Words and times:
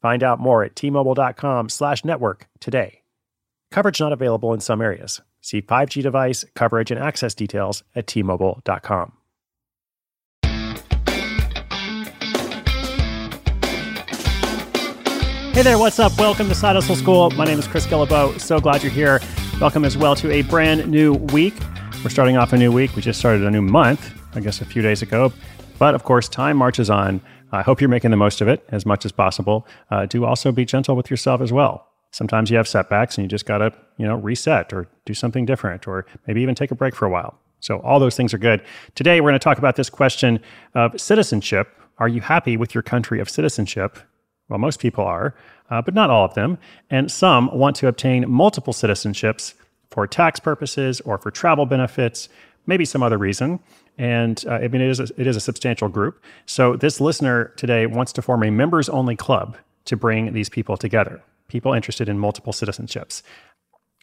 Find 0.00 0.22
out 0.22 0.40
more 0.40 0.64
at 0.64 0.74
tmobile.com 0.74 1.68
slash 1.68 2.04
network 2.04 2.48
today. 2.58 3.02
Coverage 3.70 4.00
not 4.00 4.12
available 4.12 4.52
in 4.54 4.60
some 4.60 4.80
areas. 4.80 5.20
See 5.42 5.62
5G 5.62 6.02
device, 6.02 6.44
coverage, 6.54 6.90
and 6.90 7.00
access 7.00 7.34
details 7.34 7.84
at 7.94 8.06
tmobile.com. 8.06 9.12
Hey 15.52 15.62
there, 15.62 15.78
what's 15.78 15.98
up? 15.98 16.16
Welcome 16.18 16.48
to 16.48 16.54
Side 16.54 16.76
Hustle 16.76 16.96
School. 16.96 17.30
My 17.32 17.44
name 17.44 17.58
is 17.58 17.66
Chris 17.66 17.86
Guillebeau. 17.86 18.40
So 18.40 18.60
glad 18.60 18.82
you're 18.82 18.92
here. 18.92 19.20
Welcome 19.60 19.84
as 19.84 19.96
well 19.96 20.14
to 20.16 20.30
a 20.30 20.42
brand 20.42 20.88
new 20.88 21.14
week. 21.14 21.54
We're 22.02 22.08
starting 22.10 22.38
off 22.38 22.52
a 22.54 22.56
new 22.56 22.72
week. 22.72 22.96
We 22.96 23.02
just 23.02 23.18
started 23.18 23.44
a 23.44 23.50
new 23.50 23.60
month, 23.60 24.14
I 24.34 24.40
guess 24.40 24.62
a 24.62 24.64
few 24.64 24.80
days 24.80 25.02
ago. 25.02 25.32
But 25.78 25.94
of 25.94 26.04
course, 26.04 26.28
time 26.28 26.56
marches 26.56 26.88
on. 26.88 27.20
I 27.52 27.62
hope 27.62 27.80
you're 27.80 27.90
making 27.90 28.10
the 28.10 28.16
most 28.16 28.40
of 28.40 28.48
it 28.48 28.64
as 28.70 28.86
much 28.86 29.04
as 29.04 29.12
possible. 29.12 29.66
Uh, 29.90 30.06
do 30.06 30.24
also 30.24 30.52
be 30.52 30.64
gentle 30.64 30.96
with 30.96 31.10
yourself 31.10 31.40
as 31.40 31.52
well. 31.52 31.86
Sometimes 32.12 32.50
you 32.50 32.56
have 32.56 32.66
setbacks 32.66 33.16
and 33.16 33.24
you 33.24 33.28
just 33.28 33.46
got 33.46 33.58
to, 33.58 33.72
you 33.96 34.06
know, 34.06 34.16
reset 34.16 34.72
or 34.72 34.88
do 35.04 35.14
something 35.14 35.46
different 35.46 35.86
or 35.86 36.06
maybe 36.26 36.42
even 36.42 36.54
take 36.54 36.70
a 36.70 36.74
break 36.74 36.94
for 36.94 37.06
a 37.06 37.10
while. 37.10 37.38
So 37.60 37.78
all 37.80 38.00
those 38.00 38.16
things 38.16 38.34
are 38.34 38.38
good. 38.38 38.62
Today 38.94 39.20
we're 39.20 39.30
going 39.30 39.38
to 39.38 39.44
talk 39.44 39.58
about 39.58 39.76
this 39.76 39.90
question 39.90 40.40
of 40.74 40.98
citizenship. 41.00 41.68
Are 41.98 42.08
you 42.08 42.20
happy 42.20 42.56
with 42.56 42.74
your 42.74 42.82
country 42.82 43.20
of 43.20 43.28
citizenship? 43.28 43.98
Well, 44.48 44.58
most 44.58 44.80
people 44.80 45.04
are, 45.04 45.34
uh, 45.70 45.82
but 45.82 45.94
not 45.94 46.10
all 46.10 46.24
of 46.24 46.34
them. 46.34 46.58
And 46.88 47.10
some 47.10 47.56
want 47.56 47.76
to 47.76 47.86
obtain 47.86 48.28
multiple 48.28 48.72
citizenships 48.72 49.54
for 49.90 50.06
tax 50.06 50.40
purposes 50.40 51.00
or 51.02 51.18
for 51.18 51.30
travel 51.30 51.66
benefits, 51.66 52.28
maybe 52.70 52.86
some 52.86 53.02
other 53.02 53.18
reason. 53.18 53.60
And 53.98 54.42
uh, 54.46 54.52
I 54.52 54.68
mean, 54.68 54.80
it 54.80 54.88
is, 54.88 55.00
a, 55.00 55.08
it 55.18 55.26
is 55.26 55.36
a 55.36 55.40
substantial 55.40 55.88
group. 55.88 56.22
So 56.46 56.76
this 56.76 57.00
listener 57.00 57.52
today 57.56 57.84
wants 57.84 58.12
to 58.14 58.22
form 58.22 58.42
a 58.42 58.50
members 58.50 58.88
only 58.88 59.16
club 59.16 59.58
to 59.84 59.96
bring 59.96 60.32
these 60.32 60.48
people 60.48 60.76
together, 60.78 61.20
people 61.48 61.74
interested 61.74 62.08
in 62.08 62.18
multiple 62.18 62.52
citizenships. 62.52 63.22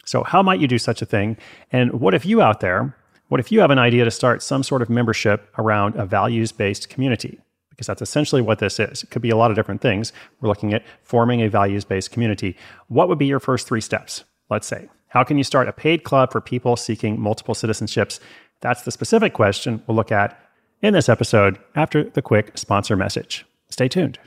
So, 0.04 0.22
how 0.22 0.42
might 0.42 0.60
you 0.60 0.68
do 0.68 0.78
such 0.78 1.02
a 1.02 1.06
thing? 1.06 1.36
And 1.70 2.00
what 2.00 2.14
if 2.14 2.24
you 2.24 2.40
out 2.40 2.60
there, 2.60 2.96
what 3.28 3.40
if 3.40 3.52
you 3.52 3.60
have 3.60 3.70
an 3.70 3.78
idea 3.78 4.04
to 4.04 4.10
start 4.10 4.42
some 4.42 4.62
sort 4.62 4.80
of 4.80 4.88
membership 4.88 5.50
around 5.58 5.96
a 5.96 6.06
values 6.06 6.52
based 6.52 6.88
community? 6.88 7.40
because 7.78 7.86
that's 7.86 8.02
essentially 8.02 8.42
what 8.42 8.58
this 8.58 8.80
is. 8.80 9.04
It 9.04 9.10
could 9.10 9.22
be 9.22 9.30
a 9.30 9.36
lot 9.36 9.52
of 9.52 9.56
different 9.56 9.80
things. 9.80 10.12
We're 10.40 10.48
looking 10.48 10.74
at 10.74 10.82
forming 11.04 11.42
a 11.42 11.48
values 11.48 11.84
based 11.84 12.10
community. 12.10 12.56
What 12.88 13.08
would 13.08 13.18
be 13.18 13.26
your 13.26 13.38
first 13.38 13.68
three 13.68 13.80
steps? 13.80 14.24
Let's 14.50 14.66
say. 14.66 14.88
How 15.08 15.22
can 15.22 15.38
you 15.38 15.44
start 15.44 15.68
a 15.68 15.72
paid 15.72 16.02
club 16.02 16.32
for 16.32 16.40
people 16.40 16.76
seeking 16.76 17.20
multiple 17.20 17.54
citizenships? 17.54 18.18
That's 18.60 18.82
the 18.82 18.90
specific 18.90 19.34
question 19.34 19.82
we'll 19.86 19.96
look 19.96 20.12
at 20.12 20.38
in 20.82 20.94
this 20.94 21.08
episode 21.08 21.58
after 21.74 22.04
the 22.04 22.22
quick 22.22 22.56
sponsor 22.56 22.96
message. 22.96 23.44
Stay 23.70 23.88
tuned. 23.88 24.18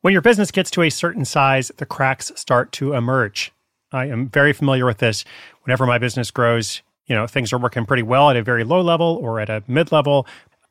When 0.00 0.12
your 0.12 0.22
business 0.22 0.50
gets 0.50 0.70
to 0.72 0.82
a 0.82 0.90
certain 0.90 1.24
size, 1.24 1.70
the 1.76 1.86
cracks 1.86 2.32
start 2.34 2.72
to 2.72 2.94
emerge. 2.94 3.52
I 3.92 4.06
am 4.06 4.28
very 4.28 4.52
familiar 4.52 4.84
with 4.84 4.98
this. 4.98 5.24
Whenever 5.62 5.86
my 5.86 5.98
business 5.98 6.30
grows, 6.30 6.82
you 7.06 7.14
know, 7.14 7.26
things 7.26 7.52
are 7.52 7.58
working 7.58 7.86
pretty 7.86 8.02
well 8.02 8.30
at 8.30 8.36
a 8.36 8.42
very 8.42 8.64
low 8.64 8.80
level 8.80 9.18
or 9.22 9.38
at 9.38 9.48
a 9.48 9.62
mid 9.68 9.92
level, 9.92 10.26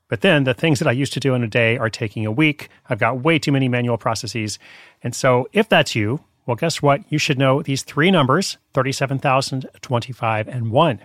but 0.10 0.20
then 0.20 0.44
the 0.44 0.54
things 0.54 0.80
that 0.80 0.88
I 0.90 0.92
used 0.92 1.14
to 1.14 1.22
do 1.22 1.34
in 1.34 1.44
a 1.44 1.48
day 1.48 1.78
are 1.78 1.90
taking 1.90 2.26
a 2.26 2.32
week. 2.32 2.68
I've 2.90 3.00
got 3.00 3.22
way 3.22 3.40
too 3.40 3.54
many 3.54 3.70
manual 3.70 3.98
processes. 3.98 4.60
And 5.02 5.16
so 5.16 5.48
if 5.54 5.70
that's 5.70 5.96
you, 5.96 6.20
well, 6.46 6.56
guess 6.56 6.82
what? 6.82 7.02
You 7.10 7.18
should 7.18 7.40
know 7.40 7.62
these 7.62 7.84
three 7.84 8.12
numbers 8.12 8.58
37,000, 8.74 9.70
25, 9.82 10.48
and 10.50 10.72
1. 10.72 11.00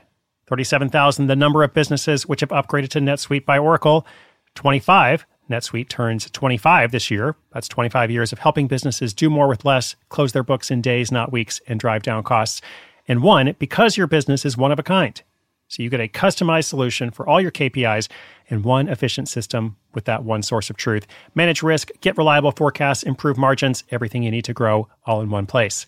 37,000, 0.48 1.26
the 1.26 1.36
number 1.36 1.62
of 1.62 1.74
businesses 1.74 2.26
which 2.26 2.40
have 2.40 2.50
upgraded 2.50 2.88
to 2.90 3.00
NetSuite 3.00 3.44
by 3.44 3.58
Oracle. 3.58 4.06
25, 4.54 5.26
NetSuite 5.50 5.88
turns 5.88 6.30
25 6.30 6.92
this 6.92 7.10
year. 7.10 7.36
That's 7.52 7.68
25 7.68 8.10
years 8.10 8.32
of 8.32 8.38
helping 8.38 8.66
businesses 8.66 9.14
do 9.14 9.30
more 9.30 9.48
with 9.48 9.64
less, 9.64 9.96
close 10.08 10.32
their 10.32 10.42
books 10.42 10.70
in 10.70 10.80
days, 10.80 11.12
not 11.12 11.32
weeks, 11.32 11.60
and 11.66 11.78
drive 11.78 12.02
down 12.02 12.22
costs. 12.22 12.60
And 13.08 13.22
one, 13.22 13.54
because 13.58 13.96
your 13.96 14.06
business 14.06 14.44
is 14.44 14.56
one 14.56 14.72
of 14.72 14.78
a 14.78 14.82
kind. 14.82 15.20
So 15.68 15.82
you 15.82 15.90
get 15.90 16.00
a 16.00 16.08
customized 16.08 16.66
solution 16.66 17.10
for 17.10 17.28
all 17.28 17.40
your 17.40 17.50
KPIs 17.50 18.08
in 18.48 18.62
one 18.62 18.88
efficient 18.88 19.28
system 19.28 19.76
with 19.94 20.04
that 20.04 20.22
one 20.22 20.42
source 20.42 20.70
of 20.70 20.76
truth. 20.76 21.06
Manage 21.34 21.62
risk, 21.62 21.90
get 22.00 22.16
reliable 22.16 22.52
forecasts, 22.52 23.02
improve 23.02 23.36
margins, 23.36 23.82
everything 23.90 24.22
you 24.22 24.30
need 24.30 24.44
to 24.44 24.54
grow 24.54 24.88
all 25.04 25.20
in 25.20 25.30
one 25.30 25.46
place. 25.46 25.86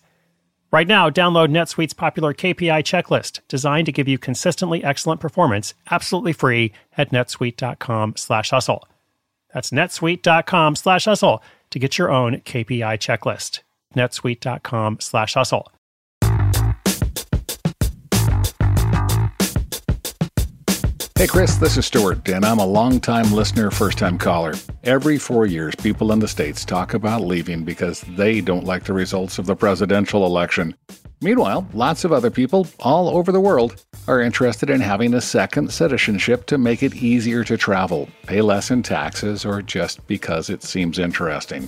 Right 0.71 0.87
now, 0.87 1.09
download 1.09 1.47
NetSuite's 1.47 1.93
popular 1.93 2.33
KPI 2.33 2.83
checklist 2.83 3.39
designed 3.47 3.87
to 3.87 3.91
give 3.91 4.07
you 4.07 4.19
consistently 4.19 4.83
excellent 4.83 5.19
performance 5.19 5.73
absolutely 5.89 6.33
free 6.33 6.71
at 6.95 7.11
netsuite.com 7.11 8.15
slash 8.15 8.51
hustle. 8.51 8.87
That's 9.51 9.71
netsuite.com 9.71 10.75
slash 10.75 11.05
hustle 11.05 11.43
to 11.71 11.79
get 11.79 11.97
your 11.97 12.11
own 12.11 12.41
KPI 12.41 12.97
checklist. 12.99 13.61
netsuite.com/hustle. 13.95 15.71
Hey, 21.19 21.27
Chris, 21.27 21.55
this 21.55 21.75
is 21.75 21.85
Stuart, 21.85 22.29
and 22.29 22.45
I'm 22.45 22.59
a 22.59 22.65
long-time 22.65 23.33
listener, 23.33 23.71
first 23.71 23.97
time 23.97 24.17
caller. 24.17 24.53
Every 24.85 25.17
four 25.17 25.45
years, 25.45 25.75
people 25.75 26.13
in 26.13 26.19
the 26.19 26.29
States 26.29 26.63
talk 26.63 26.93
about 26.93 27.23
leaving 27.23 27.65
because 27.65 27.99
they 28.15 28.39
don't 28.39 28.63
like 28.63 28.85
the 28.85 28.93
results 28.93 29.37
of 29.37 29.45
the 29.45 29.53
presidential 29.53 30.25
election. 30.25 30.77
Meanwhile, 31.19 31.67
lots 31.73 32.05
of 32.05 32.13
other 32.13 32.31
people 32.31 32.67
all 32.79 33.09
over 33.09 33.33
the 33.33 33.41
world 33.41 33.83
are 34.07 34.21
interested 34.21 34.69
in 34.69 34.79
having 34.79 35.13
a 35.13 35.19
second 35.19 35.73
citizenship 35.73 36.45
to 36.45 36.57
make 36.57 36.83
it 36.83 36.95
easier 36.95 37.43
to 37.43 37.57
travel, 37.57 38.07
pay 38.25 38.39
less 38.39 38.71
in 38.71 38.81
taxes, 38.81 39.43
or 39.43 39.61
just 39.61 40.07
because 40.07 40.49
it 40.49 40.63
seems 40.63 40.99
interesting. 40.99 41.67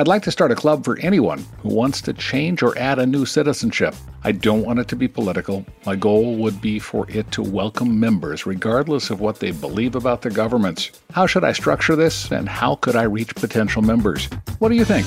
I'd 0.00 0.08
like 0.08 0.22
to 0.22 0.30
start 0.30 0.50
a 0.50 0.54
club 0.54 0.82
for 0.82 0.98
anyone 1.00 1.44
who 1.58 1.68
wants 1.68 2.00
to 2.00 2.14
change 2.14 2.62
or 2.62 2.76
add 2.78 2.98
a 2.98 3.04
new 3.04 3.26
citizenship. 3.26 3.94
I 4.24 4.32
don't 4.32 4.64
want 4.64 4.78
it 4.78 4.88
to 4.88 4.96
be 4.96 5.06
political. 5.06 5.62
My 5.84 5.94
goal 5.94 6.36
would 6.36 6.58
be 6.62 6.78
for 6.78 7.04
it 7.10 7.30
to 7.32 7.42
welcome 7.42 8.00
members 8.00 8.46
regardless 8.46 9.10
of 9.10 9.20
what 9.20 9.40
they 9.40 9.50
believe 9.50 9.94
about 9.94 10.22
their 10.22 10.32
governments. 10.32 10.90
How 11.12 11.26
should 11.26 11.44
I 11.44 11.52
structure 11.52 11.96
this 11.96 12.32
and 12.32 12.48
how 12.48 12.76
could 12.76 12.96
I 12.96 13.02
reach 13.02 13.34
potential 13.34 13.82
members? 13.82 14.24
What 14.58 14.70
do 14.70 14.74
you 14.74 14.86
think? 14.86 15.04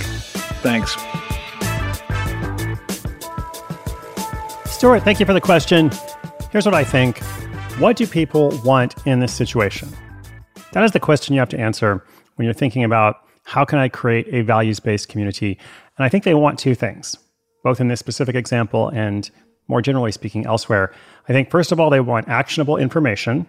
Thanks. 0.62 0.92
Stuart, 4.72 5.00
thank 5.00 5.20
you 5.20 5.26
for 5.26 5.34
the 5.34 5.42
question. 5.42 5.90
Here's 6.52 6.66
what 6.66 6.76
I 6.76 6.84
think 6.84 7.18
What 7.80 7.98
do 7.98 8.06
people 8.06 8.56
want 8.64 8.94
in 9.08 9.22
this 9.22 9.34
situation? 9.34 9.90
That 10.74 10.84
is 10.84 10.92
the 10.92 11.00
question 11.00 11.34
you 11.34 11.40
have 11.40 11.50
to 11.50 11.59
answer 11.59 12.06
when 12.36 12.46
you're 12.46 12.53
thinking 12.53 12.84
about 12.84 13.24
how 13.44 13.66
can 13.66 13.80
I 13.80 13.90
create 13.90 14.28
a 14.31 14.42
values 14.42 14.80
based 14.80 15.09
community? 15.09 15.58
And 15.98 16.06
I 16.06 16.09
think 16.09 16.24
they 16.24 16.34
want 16.34 16.59
two 16.59 16.76
things, 16.76 17.18
both 17.64 17.80
in 17.80 17.88
this 17.88 18.00
specific 18.00 18.36
example 18.36 18.90
and 18.90 19.30
more 19.68 19.81
generally 19.81 20.12
speaking 20.12 20.46
elsewhere. 20.46 20.94
I 21.30 21.34
think, 21.34 21.50
first 21.50 21.72
of 21.72 21.80
all, 21.80 21.90
they 21.90 22.00
want 22.00 22.28
actionable 22.28 22.78
information. 22.78 23.48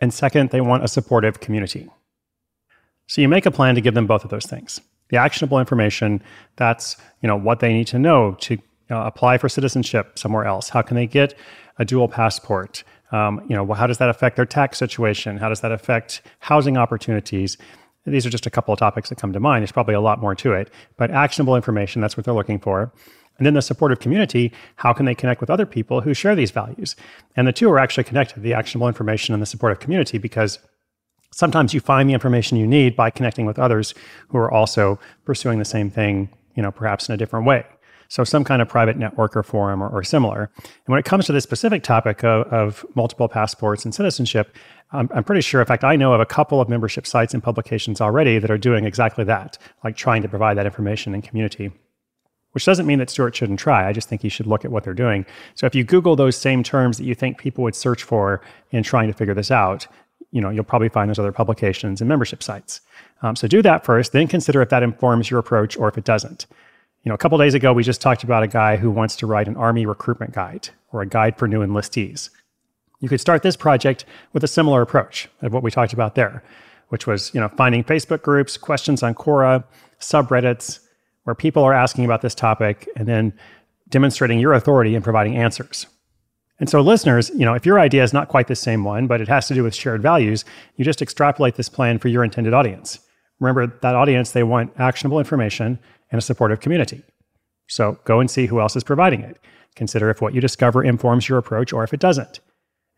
And 0.00 0.12
second, 0.12 0.50
they 0.50 0.60
want 0.60 0.84
a 0.84 0.88
supportive 0.88 1.40
community. 1.40 1.88
So 3.06 3.20
you 3.20 3.28
make 3.28 3.46
a 3.46 3.50
plan 3.50 3.74
to 3.76 3.80
give 3.80 3.94
them 3.94 4.06
both 4.06 4.24
of 4.24 4.30
those 4.30 4.46
things. 4.46 4.80
The 5.08 5.16
actionable 5.16 5.58
information, 5.58 6.22
that's 6.56 6.96
you 7.22 7.28
know 7.28 7.36
what 7.36 7.60
they 7.60 7.72
need 7.72 7.86
to 7.88 7.98
know 7.98 8.36
to 8.40 8.58
apply 8.90 9.38
for 9.38 9.48
citizenship 9.48 10.18
somewhere 10.18 10.44
else. 10.44 10.68
How 10.68 10.82
can 10.82 10.96
they 10.96 11.06
get 11.06 11.34
a 11.78 11.84
dual 11.84 12.08
passport? 12.08 12.82
Um, 13.12 13.40
you 13.48 13.54
know, 13.54 13.72
how 13.72 13.86
does 13.86 13.98
that 13.98 14.08
affect 14.08 14.36
their 14.36 14.46
tax 14.46 14.78
situation? 14.78 15.36
How 15.36 15.48
does 15.48 15.60
that 15.60 15.70
affect 15.70 16.22
housing 16.40 16.76
opportunities? 16.76 17.56
These 18.06 18.24
are 18.26 18.30
just 18.30 18.46
a 18.46 18.50
couple 18.50 18.72
of 18.72 18.78
topics 18.78 19.08
that 19.08 19.18
come 19.18 19.32
to 19.32 19.40
mind. 19.40 19.62
There's 19.62 19.72
probably 19.72 19.94
a 19.94 20.00
lot 20.00 20.20
more 20.20 20.34
to 20.36 20.52
it, 20.52 20.70
but 20.96 21.10
actionable 21.10 21.56
information, 21.56 22.00
that's 22.00 22.16
what 22.16 22.24
they're 22.24 22.34
looking 22.34 22.58
for. 22.58 22.92
And 23.38 23.46
then 23.46 23.54
the 23.54 23.62
supportive 23.62 24.00
community, 24.00 24.52
how 24.76 24.92
can 24.92 25.04
they 25.04 25.14
connect 25.14 25.40
with 25.40 25.50
other 25.50 25.66
people 25.66 26.00
who 26.00 26.14
share 26.14 26.34
these 26.34 26.50
values? 26.50 26.96
And 27.36 27.46
the 27.46 27.52
two 27.52 27.70
are 27.70 27.78
actually 27.78 28.04
connected, 28.04 28.42
the 28.42 28.54
actionable 28.54 28.88
information 28.88 29.34
and 29.34 29.42
the 29.42 29.46
supportive 29.46 29.80
community, 29.80 30.18
because 30.18 30.58
sometimes 31.32 31.74
you 31.74 31.80
find 31.80 32.08
the 32.08 32.14
information 32.14 32.56
you 32.56 32.66
need 32.66 32.96
by 32.96 33.10
connecting 33.10 33.44
with 33.44 33.58
others 33.58 33.92
who 34.28 34.38
are 34.38 34.50
also 34.50 34.98
pursuing 35.24 35.58
the 35.58 35.64
same 35.66 35.90
thing, 35.90 36.30
you 36.54 36.62
know, 36.62 36.70
perhaps 36.70 37.08
in 37.08 37.14
a 37.14 37.18
different 37.18 37.44
way. 37.44 37.64
So 38.08 38.24
some 38.24 38.44
kind 38.44 38.62
of 38.62 38.68
private 38.68 38.96
network 38.96 39.36
or 39.36 39.42
forum 39.42 39.82
or, 39.82 39.88
or 39.88 40.02
similar. 40.04 40.50
And 40.56 40.86
when 40.86 40.98
it 40.98 41.04
comes 41.04 41.26
to 41.26 41.32
this 41.32 41.44
specific 41.44 41.82
topic 41.82 42.24
of, 42.24 42.46
of 42.52 42.86
multiple 42.94 43.28
passports 43.28 43.84
and 43.84 43.94
citizenship, 43.94 44.56
I'm, 44.92 45.10
I'm, 45.14 45.24
pretty 45.24 45.40
sure, 45.40 45.60
in 45.60 45.66
fact, 45.66 45.84
I 45.84 45.96
know 45.96 46.12
of 46.12 46.20
a 46.20 46.26
couple 46.26 46.60
of 46.60 46.68
membership 46.68 47.06
sites 47.06 47.34
and 47.34 47.42
publications 47.42 48.00
already 48.00 48.38
that 48.38 48.50
are 48.50 48.58
doing 48.58 48.84
exactly 48.84 49.24
that, 49.24 49.58
like 49.82 49.96
trying 49.96 50.22
to 50.22 50.28
provide 50.28 50.56
that 50.56 50.66
information 50.66 51.14
and 51.14 51.24
community. 51.24 51.72
which 52.52 52.64
doesn't 52.64 52.86
mean 52.86 52.98
that 53.00 53.10
Stuart 53.10 53.34
shouldn't 53.34 53.58
try. 53.58 53.88
I 53.88 53.92
just 53.92 54.08
think 54.08 54.22
he 54.22 54.28
should 54.28 54.46
look 54.46 54.64
at 54.64 54.70
what 54.70 54.84
they're 54.84 54.94
doing. 54.94 55.26
So 55.54 55.66
if 55.66 55.74
you 55.74 55.84
Google 55.84 56.16
those 56.16 56.36
same 56.36 56.62
terms 56.62 56.98
that 56.98 57.04
you 57.04 57.14
think 57.14 57.38
people 57.38 57.64
would 57.64 57.74
search 57.74 58.02
for 58.02 58.40
in 58.70 58.82
trying 58.82 59.08
to 59.08 59.14
figure 59.14 59.34
this 59.34 59.50
out, 59.50 59.86
you 60.30 60.40
know, 60.40 60.50
you'll 60.50 60.64
probably 60.64 60.88
find 60.88 61.08
those 61.08 61.18
other 61.18 61.32
publications 61.32 62.00
and 62.00 62.08
membership 62.08 62.42
sites. 62.42 62.80
Um, 63.22 63.36
so 63.36 63.48
do 63.48 63.62
that 63.62 63.84
first, 63.84 64.12
then 64.12 64.28
consider 64.28 64.62
if 64.62 64.68
that 64.68 64.82
informs 64.82 65.30
your 65.30 65.40
approach 65.40 65.76
or 65.76 65.88
if 65.88 65.98
it 65.98 66.04
doesn't. 66.04 66.46
You 67.06 67.10
know, 67.10 67.14
a 67.14 67.18
couple 67.18 67.38
days 67.38 67.54
ago, 67.54 67.72
we 67.72 67.84
just 67.84 68.00
talked 68.00 68.24
about 68.24 68.42
a 68.42 68.48
guy 68.48 68.74
who 68.74 68.90
wants 68.90 69.14
to 69.18 69.28
write 69.28 69.46
an 69.46 69.56
Army 69.56 69.86
recruitment 69.86 70.32
guide 70.32 70.70
or 70.90 71.02
a 71.02 71.06
guide 71.06 71.38
for 71.38 71.46
new 71.46 71.64
enlistees. 71.64 72.30
You 72.98 73.08
could 73.08 73.20
start 73.20 73.44
this 73.44 73.54
project 73.54 74.04
with 74.32 74.42
a 74.42 74.48
similar 74.48 74.82
approach 74.82 75.28
of 75.40 75.52
what 75.52 75.62
we 75.62 75.70
talked 75.70 75.92
about 75.92 76.16
there, 76.16 76.42
which 76.88 77.06
was, 77.06 77.32
you 77.32 77.40
know, 77.40 77.46
finding 77.46 77.84
Facebook 77.84 78.22
groups, 78.22 78.56
questions 78.56 79.04
on 79.04 79.14
Quora, 79.14 79.62
subreddits, 80.00 80.80
where 81.22 81.36
people 81.36 81.62
are 81.62 81.72
asking 81.72 82.04
about 82.04 82.22
this 82.22 82.34
topic 82.34 82.88
and 82.96 83.06
then 83.06 83.32
demonstrating 83.88 84.40
your 84.40 84.54
authority 84.54 84.96
and 84.96 85.04
providing 85.04 85.36
answers. 85.36 85.86
And 86.58 86.68
so, 86.68 86.80
listeners, 86.80 87.30
you 87.36 87.44
know, 87.44 87.54
if 87.54 87.64
your 87.64 87.78
idea 87.78 88.02
is 88.02 88.12
not 88.12 88.26
quite 88.26 88.48
the 88.48 88.56
same 88.56 88.82
one, 88.82 89.06
but 89.06 89.20
it 89.20 89.28
has 89.28 89.46
to 89.46 89.54
do 89.54 89.62
with 89.62 89.76
shared 89.76 90.02
values, 90.02 90.44
you 90.74 90.84
just 90.84 91.02
extrapolate 91.02 91.54
this 91.54 91.68
plan 91.68 92.00
for 92.00 92.08
your 92.08 92.24
intended 92.24 92.52
audience. 92.52 92.98
Remember, 93.38 93.78
that 93.82 93.94
audience, 93.94 94.32
they 94.32 94.42
want 94.42 94.72
actionable 94.76 95.20
information 95.20 95.78
and 96.10 96.18
a 96.18 96.22
supportive 96.22 96.60
community. 96.60 97.02
So 97.68 97.98
go 98.04 98.20
and 98.20 98.30
see 98.30 98.46
who 98.46 98.60
else 98.60 98.76
is 98.76 98.84
providing 98.84 99.20
it. 99.20 99.38
Consider 99.74 100.10
if 100.10 100.20
what 100.20 100.34
you 100.34 100.40
discover 100.40 100.82
informs 100.82 101.28
your 101.28 101.38
approach 101.38 101.72
or 101.72 101.84
if 101.84 101.92
it 101.92 102.00
doesn't. 102.00 102.40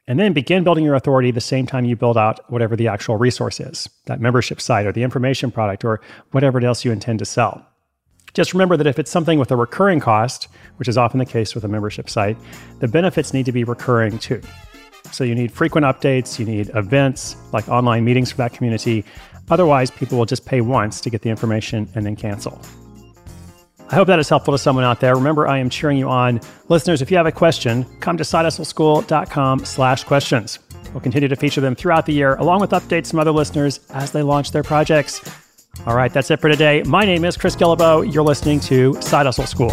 And 0.07 0.19
then 0.19 0.33
begin 0.33 0.65
building 0.65 0.85
your 0.85 0.95
authority 0.95 1.31
the 1.31 1.41
same 1.41 1.67
time 1.67 1.85
you 1.85 1.95
build 1.95 2.17
out 2.17 2.41
whatever 2.51 2.77
the 2.77 2.89
actual 2.89 3.17
resource 3.17 3.61
is 3.61 3.89
that 4.07 4.21
membership 4.21 4.61
site 4.61 4.87
or 4.87 4.93
the 4.93 5.03
information 5.03 5.51
product 5.51 5.85
or 5.85 6.01
whatever 6.31 6.65
else 6.65 6.85
you 6.85 6.93
intend 6.93 7.19
to 7.19 7.27
sell. 7.27 7.67
Just 8.33 8.55
remember 8.55 8.77
that 8.77 8.87
if 8.87 8.99
it's 8.99 9.11
something 9.11 9.39
with 9.39 9.51
a 9.51 9.57
recurring 9.57 10.01
cost, 10.01 10.49
which 10.77 10.89
is 10.89 10.97
often 10.97 11.19
the 11.19 11.27
case 11.27 11.55
with 11.55 11.65
a 11.65 11.69
membership 11.69 12.09
site, 12.09 12.39
the 12.79 12.89
benefits 12.89 13.35
need 13.35 13.47
to 13.47 13.53
be 13.53 13.65
recurring 13.65 14.19
too. 14.19 14.41
So 15.13 15.25
you 15.25 15.35
need 15.35 15.53
frequent 15.53 15.85
updates, 15.85 16.39
you 16.39 16.45
need 16.45 16.71
events 16.75 17.37
like 17.53 17.69
online 17.69 18.05
meetings 18.05 18.31
for 18.31 18.39
that 18.39 18.53
community. 18.53 19.05
Otherwise, 19.51 19.91
people 19.91 20.19
will 20.19 20.27
just 20.27 20.47
pay 20.47 20.61
once 20.61 21.01
to 21.01 21.11
get 21.11 21.23
the 21.23 21.31
information 21.31 21.89
and 21.95 22.05
then 22.05 22.17
cancel. 22.17 22.61
I 23.91 23.95
hope 23.95 24.07
that 24.09 24.19
is 24.19 24.29
helpful 24.29 24.53
to 24.53 24.59
someone 24.59 24.85
out 24.85 25.01
there. 25.01 25.15
Remember, 25.15 25.49
I 25.49 25.59
am 25.59 25.71
cheering 25.71 25.97
you 25.97 26.09
on. 26.09 26.41
Listeners, 26.69 27.01
if 27.01 27.11
you 27.11 27.17
have 27.17 27.27
a 27.27 27.33
question, 27.33 27.85
come 28.01 28.19
to 28.19 28.25
sidehustleschool.com 28.25 29.65
slash 29.65 30.05
questions. 30.05 30.59
We'll 30.93 31.01
continue 31.01 31.29
to 31.29 31.37
feature 31.37 31.61
them 31.61 31.75
throughout 31.75 32.07
the 32.07 32.13
year, 32.13 32.35
along 32.37 32.61
with 32.61 32.71
updates 32.71 33.11
from 33.11 33.21
other 33.21 33.33
listeners 33.33 33.81
as 33.91 34.13
they 34.13 34.23
launch 34.23 34.53
their 34.53 34.63
projects. 34.63 35.21
All 35.87 35.97
right, 35.97 36.13
that's 36.13 36.31
it 36.31 36.41
for 36.41 36.49
today. 36.49 36.83
My 36.83 37.05
name 37.05 37.25
is 37.25 37.37
Chris 37.37 37.57
Guillebeau. 37.57 38.13
You're 38.13 38.25
listening 38.25 38.61
to 38.61 39.01
Side 39.01 39.27
Hustle 39.27 39.47
School. 39.47 39.73